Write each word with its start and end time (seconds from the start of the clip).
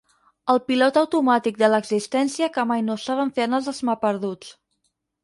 El 0.51 0.59
pilot 0.69 0.95
automàtic 1.01 1.59
de 1.63 1.69
l'existència 1.73 2.49
que 2.55 2.65
mai 2.71 2.85
no 2.87 2.97
saben 3.05 3.33
fer 3.37 3.47
anar 3.47 3.61
els 3.63 3.69
esmaperduts. 3.73 4.51